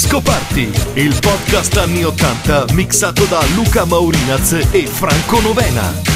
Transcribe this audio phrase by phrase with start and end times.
[0.00, 6.09] Disco Party, il podcast anni 80 mixato da Luca Maurinaz e Franco Novena.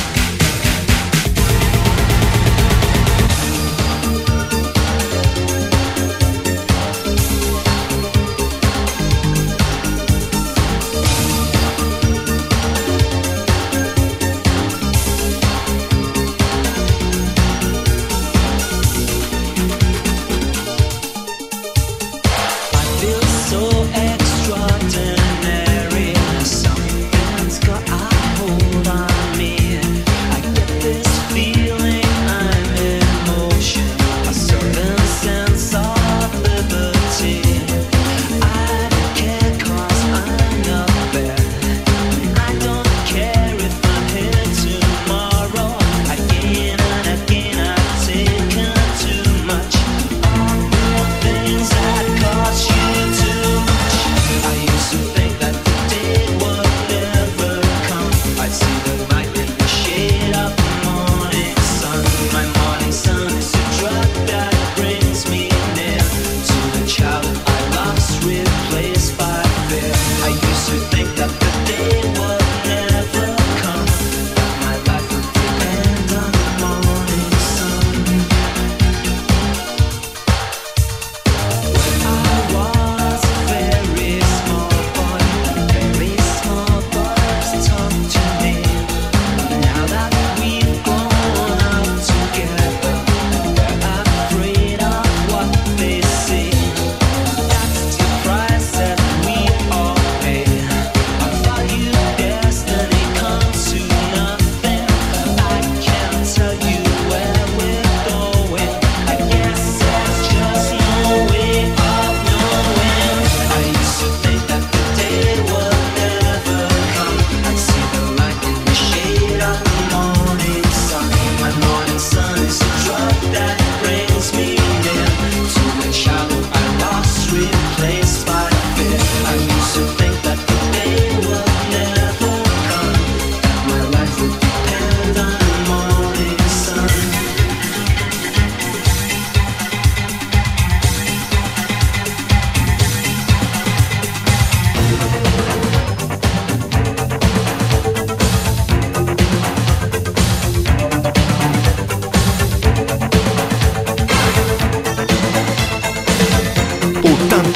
[70.73, 71.44] you think that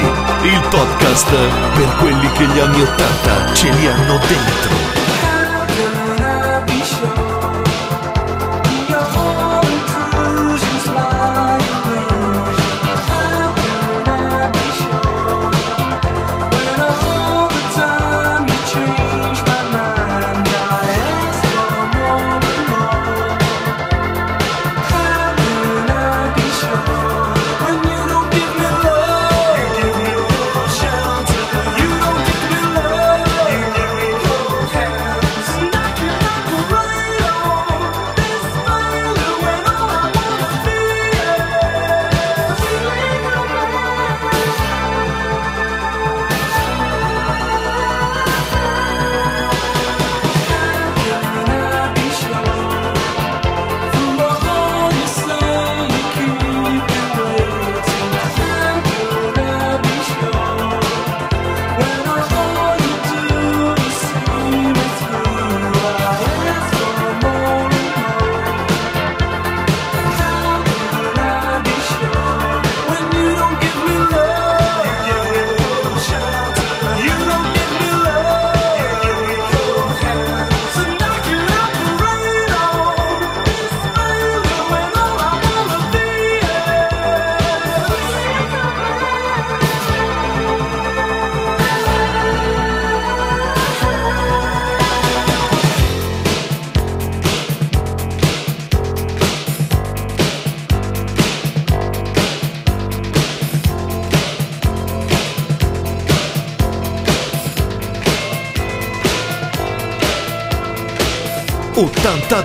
[0.00, 1.30] il podcast
[1.74, 4.83] per quelli che gli anni 80 ce li hanno dentro.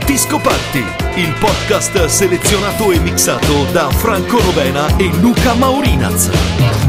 [0.05, 0.83] Disco Party,
[1.15, 6.88] il podcast selezionato e mixato da Franco Novena e Luca Maurinaz.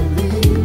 [0.00, 0.59] Disco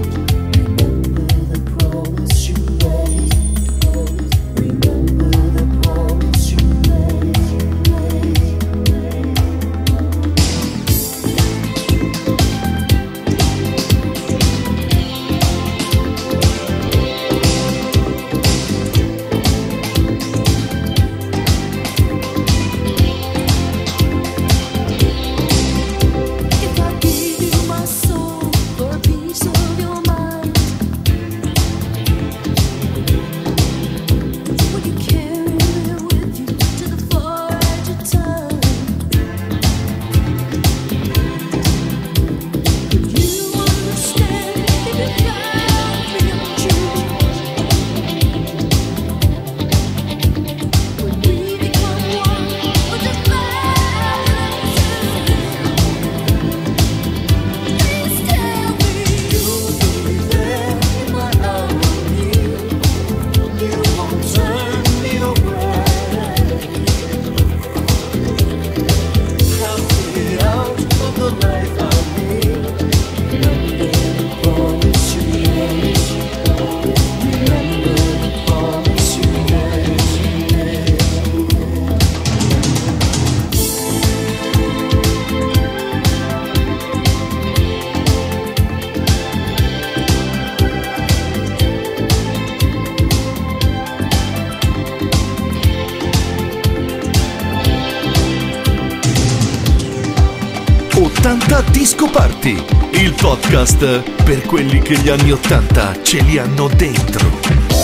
[103.02, 107.76] il podcast per quelli che gli anni Ottanta ce li hanno dentro.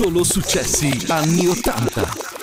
[0.00, 2.37] Solo successi anni 80.